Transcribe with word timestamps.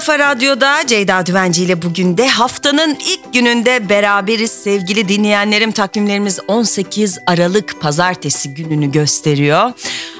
Kafa 0.00 0.18
Radyo'da 0.18 0.86
Ceyda 0.86 1.26
Düvenci 1.26 1.64
ile 1.64 1.82
bugün 1.82 2.16
de 2.16 2.28
haftanın 2.28 2.98
ilk 3.06 3.34
gününde 3.34 3.88
beraberiz 3.88 4.50
sevgili 4.50 5.08
dinleyenlerim. 5.08 5.72
Takvimlerimiz 5.72 6.40
18 6.48 7.18
Aralık 7.26 7.80
pazartesi 7.80 8.54
gününü 8.54 8.92
gösteriyor. 8.92 9.72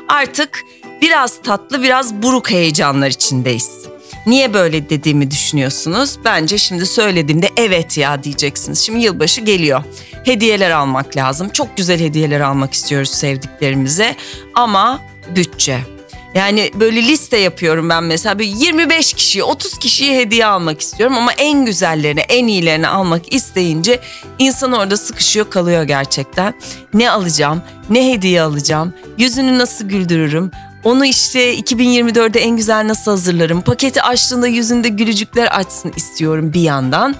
Artık 0.08 0.64
biraz 1.02 1.42
tatlı 1.42 1.82
biraz 1.82 2.14
buruk 2.14 2.50
heyecanlar 2.50 3.08
içindeyiz. 3.08 3.86
Niye 4.26 4.54
böyle 4.54 4.90
dediğimi 4.90 5.30
düşünüyorsunuz? 5.30 6.18
Bence 6.24 6.58
şimdi 6.58 6.86
söylediğimde 6.86 7.50
evet 7.56 7.98
ya 7.98 8.24
diyeceksiniz. 8.24 8.78
Şimdi 8.78 9.04
yılbaşı 9.04 9.40
geliyor. 9.40 9.82
Hediyeler 10.24 10.70
almak 10.70 11.16
lazım. 11.16 11.48
Çok 11.48 11.76
güzel 11.76 12.00
hediyeler 12.00 12.40
almak 12.40 12.74
istiyoruz 12.74 13.10
sevdiklerimize 13.10 14.16
ama 14.54 15.00
bütçe. 15.36 15.99
Yani 16.34 16.70
böyle 16.80 17.02
liste 17.02 17.36
yapıyorum 17.36 17.88
ben 17.88 18.04
mesela 18.04 18.38
böyle 18.38 18.50
25 18.50 19.12
kişiye 19.12 19.44
30 19.44 19.78
kişiye 19.78 20.18
hediye 20.18 20.46
almak 20.46 20.80
istiyorum 20.80 21.16
ama 21.16 21.32
en 21.32 21.64
güzellerini 21.66 22.20
en 22.20 22.46
iyilerini 22.46 22.88
almak 22.88 23.34
isteyince 23.34 24.00
insan 24.38 24.72
orada 24.72 24.96
sıkışıyor 24.96 25.50
kalıyor 25.50 25.82
gerçekten. 25.82 26.54
Ne 26.94 27.10
alacağım 27.10 27.62
ne 27.90 28.12
hediye 28.12 28.42
alacağım 28.42 28.94
yüzünü 29.18 29.58
nasıl 29.58 29.88
güldürürüm 29.88 30.50
onu 30.84 31.06
işte 31.06 31.54
2024'de 31.58 32.40
en 32.40 32.56
güzel 32.56 32.88
nasıl 32.88 33.10
hazırlarım 33.10 33.60
paketi 33.62 34.02
açtığında 34.02 34.46
yüzünde 34.46 34.88
gülücükler 34.88 35.58
açsın 35.58 35.92
istiyorum 35.96 36.52
bir 36.52 36.60
yandan. 36.60 37.14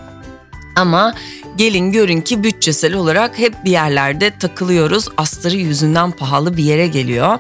Ama 0.77 1.15
gelin 1.57 1.93
görün 1.93 2.21
ki 2.21 2.45
bütçesel 2.45 2.95
olarak 2.95 3.39
hep 3.39 3.65
bir 3.65 3.71
yerlerde 3.71 4.39
takılıyoruz. 4.39 5.09
Astarı 5.17 5.57
yüzünden 5.57 6.11
pahalı 6.11 6.57
bir 6.57 6.65
yere 6.65 6.87
geliyor. 6.87 7.39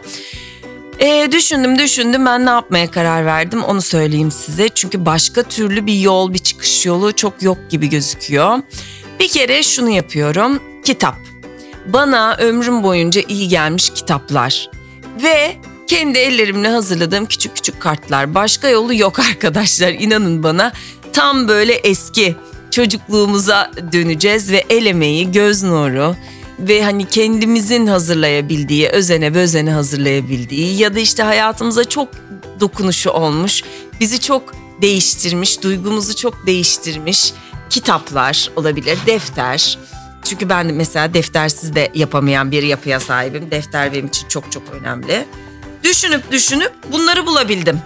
Ee, 1.00 1.28
düşündüm 1.32 1.78
düşündüm 1.78 2.26
ben 2.26 2.46
ne 2.46 2.50
yapmaya 2.50 2.90
karar 2.90 3.26
verdim 3.26 3.62
onu 3.62 3.82
söyleyeyim 3.82 4.30
size. 4.30 4.68
Çünkü 4.68 5.06
başka 5.06 5.42
türlü 5.42 5.86
bir 5.86 6.00
yol 6.00 6.34
bir 6.34 6.38
çıkış 6.38 6.86
yolu 6.86 7.12
çok 7.12 7.42
yok 7.42 7.58
gibi 7.70 7.88
gözüküyor. 7.88 8.58
Bir 9.20 9.28
kere 9.28 9.62
şunu 9.62 9.90
yapıyorum 9.90 10.62
kitap. 10.84 11.16
Bana 11.86 12.36
ömrüm 12.36 12.82
boyunca 12.82 13.22
iyi 13.28 13.48
gelmiş 13.48 13.90
kitaplar 13.90 14.70
ve 15.22 15.56
kendi 15.86 16.18
ellerimle 16.18 16.68
hazırladığım 16.68 17.26
küçük 17.26 17.54
küçük 17.56 17.80
kartlar. 17.80 18.34
Başka 18.34 18.68
yolu 18.68 18.94
yok 18.94 19.18
arkadaşlar 19.30 19.92
inanın 19.92 20.42
bana. 20.42 20.72
Tam 21.12 21.48
böyle 21.48 21.72
eski 21.72 22.36
çocukluğumuza 22.70 23.70
döneceğiz 23.92 24.52
ve 24.52 24.64
el 24.70 24.86
emeği, 24.86 25.32
göz 25.32 25.62
nuru, 25.62 26.16
ve 26.60 26.84
hani 26.84 27.08
kendimizin 27.08 27.86
hazırlayabildiği, 27.86 28.88
özene 28.88 29.34
bözene 29.34 29.72
hazırlayabildiği 29.72 30.78
ya 30.78 30.94
da 30.94 30.98
işte 30.98 31.22
hayatımıza 31.22 31.84
çok 31.84 32.08
dokunuşu 32.60 33.10
olmuş, 33.10 33.62
bizi 34.00 34.20
çok 34.20 34.54
değiştirmiş, 34.82 35.62
duygumuzu 35.62 36.16
çok 36.16 36.46
değiştirmiş 36.46 37.32
kitaplar 37.70 38.50
olabilir, 38.56 38.98
defter. 39.06 39.78
Çünkü 40.24 40.48
ben 40.48 40.68
de 40.68 40.72
mesela 40.72 41.14
deftersiz 41.14 41.74
de 41.74 41.90
yapamayan 41.94 42.50
bir 42.50 42.62
yapıya 42.62 43.00
sahibim. 43.00 43.50
Defter 43.50 43.92
benim 43.92 44.06
için 44.06 44.28
çok 44.28 44.52
çok 44.52 44.62
önemli. 44.80 45.26
Düşünüp 45.84 46.30
düşünüp 46.30 46.72
bunları 46.92 47.26
bulabildim. 47.26 47.80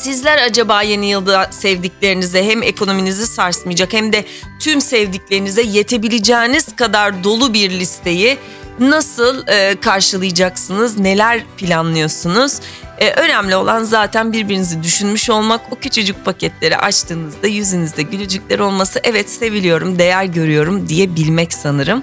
Sizler 0.00 0.38
acaba 0.38 0.82
yeni 0.82 1.10
yılda 1.10 1.48
sevdiklerinize 1.50 2.44
hem 2.44 2.62
ekonominizi 2.62 3.26
sarsmayacak 3.26 3.92
hem 3.92 4.12
de 4.12 4.24
tüm 4.58 4.80
sevdiklerinize 4.80 5.62
yetebileceğiniz 5.62 6.76
kadar 6.76 7.24
dolu 7.24 7.54
bir 7.54 7.70
listeyi 7.70 8.38
nasıl 8.78 9.46
e, 9.46 9.80
karşılayacaksınız? 9.80 10.98
Neler 10.98 11.44
planlıyorsunuz? 11.56 12.58
E, 12.98 13.10
önemli 13.10 13.56
olan 13.56 13.84
zaten 13.84 14.32
birbirinizi 14.32 14.82
düşünmüş 14.82 15.30
olmak. 15.30 15.60
O 15.72 15.76
küçücük 15.76 16.24
paketleri 16.24 16.76
açtığınızda 16.76 17.46
yüzünüzde 17.46 18.02
gülücükler 18.02 18.58
olması 18.58 19.00
evet 19.04 19.30
seviliyorum, 19.30 19.98
değer 19.98 20.24
görüyorum 20.24 20.88
diyebilmek 20.88 21.52
sanırım 21.52 22.02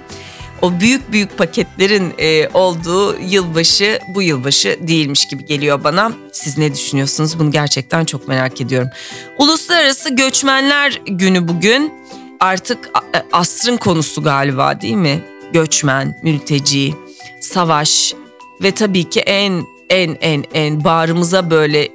o 0.61 0.79
büyük 0.79 1.11
büyük 1.11 1.37
paketlerin 1.37 2.13
e, 2.17 2.49
olduğu 2.53 3.19
yılbaşı 3.19 3.99
bu 4.07 4.21
yılbaşı 4.21 4.79
değilmiş 4.81 5.25
gibi 5.25 5.45
geliyor 5.45 5.83
bana. 5.83 6.11
Siz 6.31 6.57
ne 6.57 6.73
düşünüyorsunuz? 6.73 7.39
Bunu 7.39 7.51
gerçekten 7.51 8.05
çok 8.05 8.27
merak 8.27 8.61
ediyorum. 8.61 8.89
Uluslararası 9.37 10.15
Göçmenler 10.15 11.01
Günü 11.05 11.47
bugün. 11.47 11.93
Artık 12.39 12.89
e, 13.15 13.23
asrın 13.31 13.77
konusu 13.77 14.23
galiba 14.23 14.81
değil 14.81 14.95
mi? 14.95 15.21
Göçmen, 15.53 16.19
mülteci, 16.23 16.93
savaş 17.41 18.13
ve 18.61 18.71
tabii 18.71 19.09
ki 19.09 19.19
en 19.19 19.65
en 19.89 20.17
en 20.21 20.43
en 20.53 20.83
bağrımıza 20.83 21.49
böyle 21.49 21.89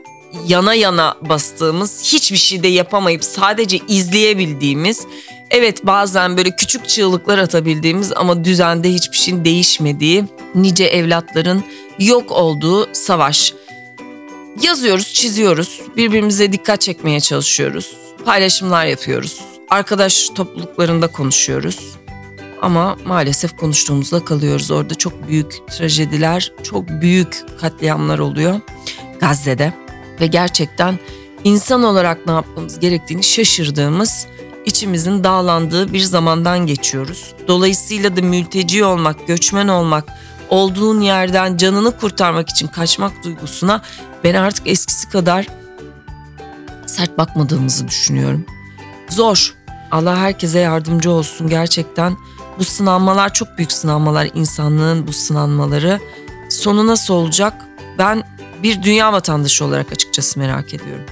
yana 0.46 0.74
yana 0.74 1.16
bastığımız, 1.22 2.12
hiçbir 2.12 2.36
şey 2.36 2.62
de 2.62 2.68
yapamayıp 2.68 3.24
sadece 3.24 3.78
izleyebildiğimiz 3.88 5.06
Evet 5.52 5.86
bazen 5.86 6.36
böyle 6.36 6.56
küçük 6.56 6.88
çığlıklar 6.88 7.38
atabildiğimiz 7.38 8.12
ama 8.12 8.44
düzende 8.44 8.92
hiçbir 8.92 9.16
şeyin 9.16 9.44
değişmediği 9.44 10.24
nice 10.54 10.84
evlatların 10.84 11.64
yok 11.98 12.30
olduğu 12.30 12.94
savaş. 12.94 13.54
Yazıyoruz, 14.62 15.12
çiziyoruz, 15.14 15.80
birbirimize 15.96 16.52
dikkat 16.52 16.80
çekmeye 16.80 17.20
çalışıyoruz, 17.20 17.96
paylaşımlar 18.24 18.86
yapıyoruz, 18.86 19.40
arkadaş 19.70 20.28
topluluklarında 20.28 21.06
konuşuyoruz. 21.06 21.96
Ama 22.62 22.98
maalesef 23.04 23.56
konuştuğumuzda 23.56 24.24
kalıyoruz. 24.24 24.70
Orada 24.70 24.94
çok 24.94 25.28
büyük 25.28 25.68
trajediler, 25.68 26.52
çok 26.62 26.88
büyük 26.88 27.44
katliamlar 27.60 28.18
oluyor 28.18 28.60
Gazze'de. 29.20 29.72
Ve 30.20 30.26
gerçekten 30.26 30.98
insan 31.44 31.82
olarak 31.82 32.26
ne 32.26 32.32
yapmamız 32.32 32.78
gerektiğini 32.78 33.22
şaşırdığımız 33.22 34.26
içimizin 34.66 35.24
dağlandığı 35.24 35.92
bir 35.92 36.00
zamandan 36.00 36.66
geçiyoruz. 36.66 37.34
Dolayısıyla 37.48 38.16
da 38.16 38.22
mülteci 38.22 38.84
olmak, 38.84 39.26
göçmen 39.26 39.68
olmak, 39.68 40.04
olduğun 40.50 41.00
yerden 41.00 41.56
canını 41.56 41.96
kurtarmak 41.96 42.48
için 42.48 42.66
kaçmak 42.66 43.24
duygusuna 43.24 43.82
ben 44.24 44.34
artık 44.34 44.66
eskisi 44.66 45.08
kadar 45.08 45.46
sert 46.86 47.18
bakmadığımızı 47.18 47.88
düşünüyorum. 47.88 48.46
Zor. 49.08 49.54
Allah 49.90 50.16
herkese 50.16 50.58
yardımcı 50.58 51.10
olsun 51.10 51.48
gerçekten. 51.48 52.16
Bu 52.58 52.64
sınanmalar 52.64 53.34
çok 53.34 53.58
büyük 53.58 53.72
sınanmalar 53.72 54.28
insanlığın 54.34 55.06
bu 55.06 55.12
sınanmaları. 55.12 56.00
Sonu 56.48 56.86
nasıl 56.86 57.14
olacak? 57.14 57.54
Ben 57.98 58.22
bir 58.62 58.82
dünya 58.82 59.12
vatandaşı 59.12 59.64
olarak 59.64 59.92
açıkçası 59.92 60.38
merak 60.38 60.74
ediyorum. 60.74 61.04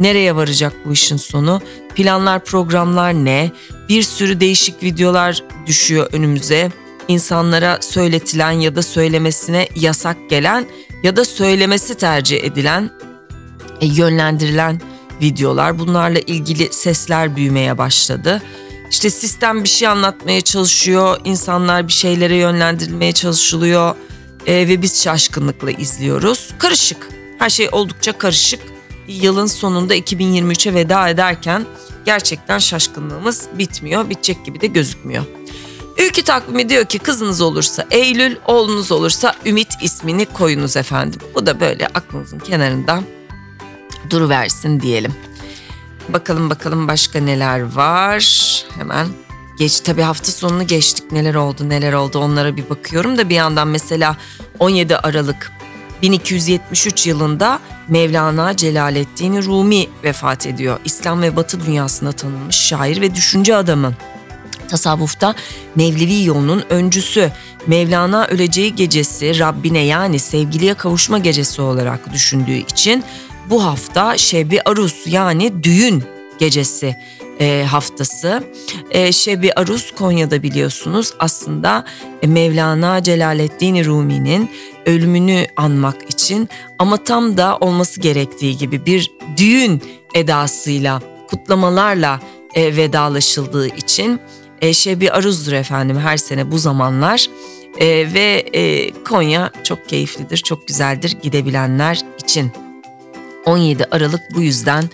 Nereye 0.00 0.36
varacak 0.36 0.72
bu 0.84 0.92
işin 0.92 1.16
sonu? 1.16 1.60
Planlar, 1.94 2.44
programlar 2.44 3.14
ne? 3.14 3.50
Bir 3.88 4.02
sürü 4.02 4.40
değişik 4.40 4.82
videolar 4.82 5.42
düşüyor 5.66 6.08
önümüze. 6.12 6.70
İnsanlara 7.08 7.78
söyletilen 7.80 8.50
ya 8.50 8.76
da 8.76 8.82
söylemesine 8.82 9.68
yasak 9.76 10.16
gelen 10.30 10.66
ya 11.02 11.16
da 11.16 11.24
söylemesi 11.24 11.94
tercih 11.94 12.44
edilen, 12.44 12.90
e, 13.80 13.86
yönlendirilen 13.86 14.80
videolar. 15.20 15.78
Bunlarla 15.78 16.18
ilgili 16.18 16.72
sesler 16.72 17.36
büyümeye 17.36 17.78
başladı. 17.78 18.42
İşte 18.90 19.10
sistem 19.10 19.64
bir 19.64 19.68
şey 19.68 19.88
anlatmaya 19.88 20.40
çalışıyor, 20.40 21.20
insanlar 21.24 21.88
bir 21.88 21.92
şeylere 21.92 22.36
yönlendirilmeye 22.36 23.12
çalışılıyor 23.12 23.94
e, 24.46 24.68
ve 24.68 24.82
biz 24.82 25.02
şaşkınlıkla 25.02 25.70
izliyoruz. 25.70 26.50
Karışık, 26.58 27.08
her 27.38 27.50
şey 27.50 27.68
oldukça 27.72 28.18
karışık 28.18 28.60
yılın 29.08 29.46
sonunda 29.46 29.96
2023'e 29.96 30.74
veda 30.74 31.08
ederken 31.08 31.66
gerçekten 32.04 32.58
şaşkınlığımız 32.58 33.48
bitmiyor. 33.58 34.10
Bitecek 34.10 34.44
gibi 34.44 34.60
de 34.60 34.66
gözükmüyor. 34.66 35.24
Ülkü 35.98 36.22
takvimi 36.22 36.68
diyor 36.68 36.84
ki 36.84 36.98
kızınız 36.98 37.40
olursa 37.40 37.86
Eylül, 37.90 38.36
oğlunuz 38.46 38.92
olursa 38.92 39.34
Ümit 39.46 39.68
ismini 39.82 40.26
koyunuz 40.26 40.76
efendim. 40.76 41.20
Bu 41.34 41.46
da 41.46 41.60
böyle 41.60 41.86
aklınızın 41.86 42.38
kenarında 42.38 43.02
duruversin 44.10 44.80
diyelim. 44.80 45.14
Bakalım 46.08 46.50
bakalım 46.50 46.88
başka 46.88 47.20
neler 47.20 47.74
var. 47.74 48.24
Hemen 48.78 49.06
geç 49.58 49.80
tabii 49.80 50.02
hafta 50.02 50.32
sonunu 50.32 50.66
geçtik. 50.66 51.12
Neler 51.12 51.34
oldu 51.34 51.68
neler 51.68 51.92
oldu 51.92 52.18
onlara 52.18 52.56
bir 52.56 52.70
bakıyorum 52.70 53.18
da 53.18 53.28
bir 53.28 53.34
yandan 53.34 53.68
mesela 53.68 54.16
17 54.58 54.96
Aralık 54.96 55.52
1273 56.04 57.06
yılında 57.06 57.60
Mevlana 57.88 58.56
Celaleddin 58.56 59.42
Rumi 59.42 59.86
vefat 60.04 60.46
ediyor. 60.46 60.78
İslam 60.84 61.22
ve 61.22 61.36
Batı 61.36 61.66
dünyasında 61.66 62.12
tanınmış 62.12 62.56
şair 62.56 63.00
ve 63.00 63.14
düşünce 63.14 63.56
adamı. 63.56 63.94
Tasavvufta 64.68 65.34
Mevlevi 65.76 66.24
yolunun 66.24 66.64
öncüsü. 66.70 67.30
Mevlana 67.66 68.26
öleceği 68.26 68.74
gecesi 68.74 69.38
Rabbine 69.38 69.84
yani 69.84 70.18
sevgiliye 70.18 70.74
kavuşma 70.74 71.18
gecesi 71.18 71.62
olarak 71.62 72.12
düşündüğü 72.12 72.56
için 72.56 73.04
bu 73.50 73.64
hafta 73.64 74.18
Şebi 74.18 74.60
Arus 74.64 75.06
yani 75.06 75.64
düğün 75.64 76.04
gecesi 76.38 76.96
e, 77.40 77.64
haftası. 77.70 78.44
E, 78.90 79.12
Şebi 79.12 79.52
Arus 79.52 79.90
Konya'da 79.90 80.42
biliyorsunuz 80.42 81.14
aslında 81.18 81.84
e, 82.22 82.26
Mevlana 82.26 83.02
Celaleddin 83.02 83.84
Rumi'nin 83.84 84.50
ölümünü 84.86 85.46
anmak 85.56 86.10
için 86.10 86.48
ama 86.78 87.04
tam 87.04 87.36
da 87.36 87.58
olması 87.58 88.00
gerektiği 88.00 88.58
gibi 88.58 88.86
bir 88.86 89.10
düğün 89.36 89.82
edasıyla, 90.14 91.02
kutlamalarla 91.28 92.20
e, 92.54 92.76
vedalaşıldığı 92.76 93.68
için 93.68 94.20
e, 94.60 94.72
Şebi 94.72 95.10
Aruz'dur 95.12 95.52
efendim 95.52 95.98
her 95.98 96.16
sene 96.16 96.50
bu 96.50 96.58
zamanlar. 96.58 97.26
E, 97.80 97.86
ve 98.14 98.46
e, 98.52 98.92
Konya 99.04 99.50
çok 99.64 99.88
keyiflidir, 99.88 100.36
çok 100.36 100.68
güzeldir 100.68 101.16
gidebilenler 101.22 102.00
için. 102.24 102.52
17 103.46 103.84
Aralık 103.84 104.20
bu 104.34 104.42
yüzden 104.42 104.84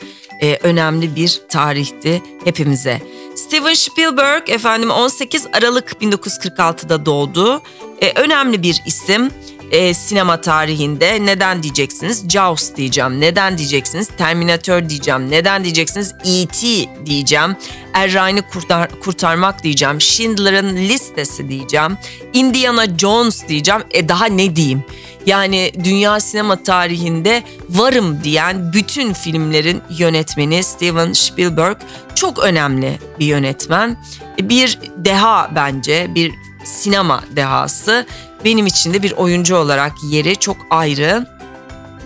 e, 0.43 0.59
önemli 0.63 1.17
bir 1.17 1.41
tarihti 1.49 2.23
hepimize. 2.45 3.03
Steven 3.37 3.75
Spielberg 3.75 4.49
efendim 4.49 4.91
18 4.91 5.47
Aralık 5.53 5.91
1946'da 6.03 7.07
doğdu. 7.07 7.63
E, 8.01 8.13
önemli 8.21 8.63
bir 8.63 8.83
isim 8.87 9.31
e, 9.71 9.95
sinema 9.95 10.41
tarihinde. 10.41 11.27
Neden 11.27 11.63
diyeceksiniz? 11.63 12.29
Jaws 12.29 12.75
diyeceğim. 12.77 13.21
Neden 13.21 13.59
diyeceksiniz? 13.59 14.09
Terminator 14.19 14.89
diyeceğim. 14.89 15.31
Neden 15.31 15.65
diyeceksiniz? 15.65 16.15
E.T. 16.25 16.67
diyeceğim. 17.07 17.57
Er 17.95 18.43
kurtar, 18.51 19.01
kurtarmak 19.01 19.63
diyeceğim. 19.63 20.01
Schindler'ın 20.01 20.77
listesi 20.77 21.49
diyeceğim. 21.49 21.99
Indiana 22.33 22.99
Jones 22.99 23.49
diyeceğim. 23.49 23.83
E 23.91 24.09
daha 24.09 24.27
ne 24.27 24.57
diyeyim? 24.57 24.85
Yani 25.27 25.73
dünya 25.85 26.21
sinema 26.21 26.63
tarihinde 26.63 27.43
varım 27.71 28.25
diyen 28.25 28.73
bütün 28.73 29.13
filmlerin 29.13 29.83
yönetmeni 29.91 30.63
Steven 30.63 31.13
Spielberg 31.13 31.77
çok 32.15 32.39
önemli 32.39 32.99
bir 33.19 33.27
yönetmen. 33.27 33.97
Bir 34.41 34.79
deha 34.97 35.51
bence, 35.55 36.11
bir 36.15 36.33
sinema 36.65 37.25
dehası. 37.37 38.07
Benim 38.45 38.67
için 38.67 38.95
de 38.95 39.03
bir 39.03 39.13
oyuncu 39.13 39.57
olarak 39.57 39.93
yeri 40.11 40.37
çok 40.37 40.57
ayrı. 40.71 41.27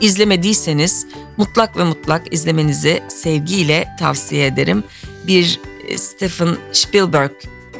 İzlemediyseniz 0.00 1.06
mutlak 1.36 1.76
ve 1.76 1.84
mutlak 1.84 2.32
izlemenizi 2.32 3.02
sevgiyle 3.08 3.88
tavsiye 3.98 4.46
ederim. 4.46 4.84
Bir 5.26 5.60
Steven 5.96 6.56
Spielberg 6.72 7.30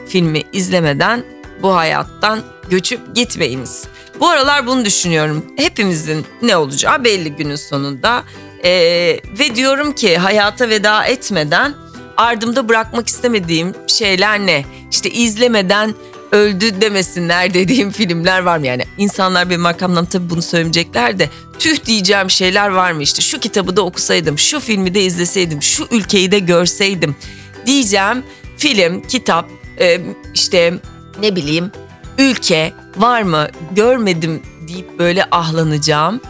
filmi 0.08 0.42
izlemeden 0.52 1.24
bu 1.62 1.76
hayattan 1.76 2.42
göçüp 2.70 3.14
gitmeyiniz. 3.14 3.84
Bu 4.20 4.28
aralar 4.28 4.66
bunu 4.66 4.84
düşünüyorum. 4.84 5.44
Hepimizin 5.56 6.26
ne 6.42 6.56
olacağı 6.56 7.04
belli 7.04 7.30
günün 7.30 7.56
sonunda. 7.56 8.24
Ee, 8.64 9.20
ve 9.38 9.54
diyorum 9.54 9.92
ki 9.92 10.16
hayata 10.18 10.68
veda 10.68 11.04
etmeden 11.04 11.74
ardımda 12.16 12.68
bırakmak 12.68 13.08
istemediğim 13.08 13.74
şeyler 13.86 14.40
ne? 14.40 14.64
İşte 14.90 15.10
izlemeden 15.10 15.94
öldü 16.32 16.80
demesinler 16.80 17.54
dediğim 17.54 17.90
filmler 17.90 18.40
var 18.40 18.58
mı? 18.58 18.66
Yani 18.66 18.84
insanlar 18.98 19.50
benim 19.50 19.66
arkamdan 19.66 20.04
tabii 20.04 20.30
bunu 20.30 20.42
söyleyecekler 20.42 21.18
de 21.18 21.28
tüh 21.58 21.84
diyeceğim 21.84 22.30
şeyler 22.30 22.68
var 22.68 22.92
mı? 22.92 23.02
İşte 23.02 23.22
şu 23.22 23.40
kitabı 23.40 23.76
da 23.76 23.82
okusaydım, 23.82 24.38
şu 24.38 24.60
filmi 24.60 24.94
de 24.94 25.02
izleseydim, 25.02 25.62
şu 25.62 25.86
ülkeyi 25.90 26.32
de 26.32 26.38
görseydim 26.38 27.16
diyeceğim 27.66 28.24
film, 28.56 29.02
kitap, 29.02 29.48
e, 29.80 30.00
işte 30.34 30.74
ne 31.20 31.36
bileyim 31.36 31.72
ülke 32.18 32.72
var 32.96 33.22
mı 33.22 33.48
görmedim 33.72 34.42
deyip 34.68 34.98
böyle 34.98 35.24
ahlanacağım. 35.30 36.20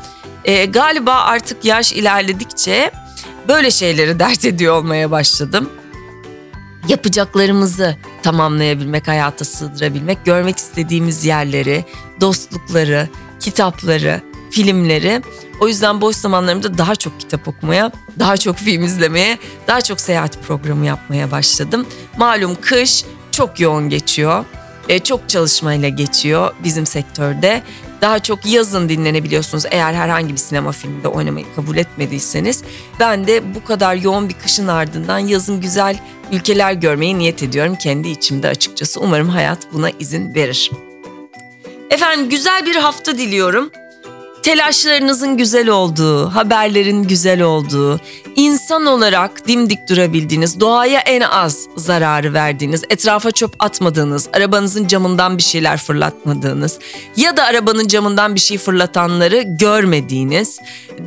E, 0.44 0.64
galiba 0.64 1.14
artık 1.14 1.64
yaş 1.64 1.92
ilerledikçe 1.92 2.90
böyle 3.48 3.70
şeyleri 3.70 4.19
dert 4.19 4.44
ediyor 4.44 4.76
olmaya 4.76 5.10
başladım. 5.10 5.70
Yapacaklarımızı 6.88 7.96
tamamlayabilmek, 8.22 9.08
hayata 9.08 9.44
sığdırabilmek, 9.44 10.25
görmek 10.25 10.58
istediğimiz 10.58 11.25
yerleri, 11.25 11.84
dostlukları, 12.20 13.08
kitapları, 13.40 14.20
filmleri. 14.55 15.23
O 15.61 15.69
yüzden 15.69 16.01
boş 16.01 16.17
zamanlarımda 16.17 16.79
daha 16.79 16.95
çok 16.97 17.21
kitap 17.21 17.49
okumaya, 17.49 17.93
daha 18.19 18.37
çok 18.37 18.56
film 18.56 18.85
izlemeye, 18.85 19.39
daha 19.67 19.81
çok 19.81 20.01
seyahat 20.01 20.43
programı 20.47 20.87
yapmaya 20.87 21.31
başladım. 21.31 21.87
Malum 22.17 22.56
kış 22.61 23.05
çok 23.31 23.61
yoğun 23.61 23.89
geçiyor. 23.89 24.45
E, 24.89 24.99
çok 24.99 25.29
çalışmayla 25.29 25.89
geçiyor 25.89 26.55
bizim 26.65 26.87
sektörde. 26.87 27.62
Daha 28.01 28.19
çok 28.19 28.47
yazın 28.47 28.89
dinlenebiliyorsunuz 28.89 29.65
eğer 29.71 29.95
herhangi 29.95 30.33
bir 30.33 30.39
sinema 30.39 30.73
filminde 30.73 31.09
oynamayı 31.09 31.47
kabul 31.56 31.77
etmediyseniz. 31.77 32.62
Ben 33.01 33.27
de 33.27 33.55
bu 33.55 33.65
kadar 33.65 33.95
yoğun 33.95 34.29
bir 34.29 34.35
kışın 34.35 34.69
ardından 34.69 35.19
yazın 35.19 35.61
güzel 35.61 35.99
ülkeler 36.33 36.73
görmeyi 36.73 37.19
niyet 37.19 37.43
ediyorum 37.43 37.77
kendi 37.77 38.09
içimde 38.09 38.49
açıkçası. 38.49 39.01
Umarım 39.01 39.29
hayat 39.29 39.59
buna 39.73 39.91
izin 39.91 40.35
verir. 40.35 40.71
Efendim 41.91 42.29
güzel 42.31 42.67
bir 42.67 42.77
hafta 42.77 43.19
diliyorum. 43.19 43.71
Telaşlarınızın 44.44 45.37
güzel 45.37 45.69
olduğu, 45.69 46.31
haberlerin 46.31 47.02
güzel 47.02 47.43
olduğu, 47.43 48.00
insan 48.37 48.87
olarak 48.87 49.49
dimdik 49.49 49.88
durabildiğiniz, 49.88 50.61
doğaya 50.61 51.00
en 51.00 51.20
az 51.20 51.67
zararı 51.76 52.32
verdiğiniz, 52.32 52.82
etrafa 52.91 53.31
çöp 53.31 53.55
atmadığınız, 53.58 54.29
arabanızın 54.32 54.87
camından 54.87 55.38
bir 55.38 55.43
şeyler 55.43 55.76
fırlatmadığınız 55.76 56.79
ya 57.17 57.37
da 57.37 57.44
arabanın 57.44 57.88
camından 57.88 58.35
bir 58.35 58.41
şey 58.41 58.58
fırlatanları 58.58 59.43
görmediğiniz, 59.43 60.58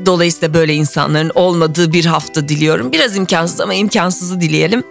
dolayısıyla 0.06 0.54
böyle 0.54 0.74
insanların 0.74 1.32
olmadığı 1.36 1.94
bir 1.94 2.06
hafta 2.06 2.50
diliyorum. 2.50 2.92
Biraz 2.92 3.18
imkansız 3.18 3.62
ama 3.62 3.74
imkansızı 3.74 4.42
dileyelim 4.42 4.84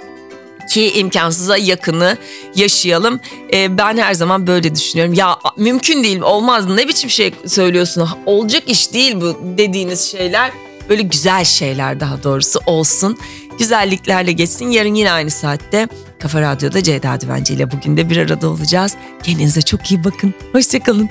ki 0.69 0.93
imkansıza 0.93 1.57
yakını 1.57 2.17
yaşayalım. 2.55 3.21
Ee, 3.53 3.79
ben 3.79 3.97
her 3.97 4.15
zaman 4.15 4.47
böyle 4.47 4.75
düşünüyorum. 4.75 5.15
Ya 5.15 5.39
mümkün 5.57 6.05
değil, 6.05 6.21
olmaz. 6.21 6.67
Ne 6.67 6.89
biçim 6.89 7.11
şey 7.11 7.35
söylüyorsun? 7.47 8.09
Olacak 8.27 8.63
iş 8.67 8.93
değil 8.93 9.17
bu 9.21 9.39
dediğiniz 9.59 10.11
şeyler. 10.11 10.51
Böyle 10.89 11.03
güzel 11.03 11.45
şeyler 11.45 12.01
daha 12.01 12.23
doğrusu 12.23 12.61
olsun. 12.67 13.19
Güzelliklerle 13.59 14.33
geçsin. 14.33 14.71
Yarın 14.71 14.95
yine 14.95 15.13
aynı 15.13 15.31
saatte 15.31 15.89
Kafa 16.19 16.41
Radyo'da 16.41 16.83
Ceyda 16.83 17.21
Düvenci 17.21 17.55
ile 17.55 17.71
bugün 17.71 17.97
de 17.97 18.11
bir 18.11 18.17
arada 18.17 18.49
olacağız. 18.49 18.95
Kendinize 19.23 19.63
çok 19.63 19.91
iyi 19.91 20.05
bakın. 20.05 20.35
Hoşçakalın. 20.53 21.11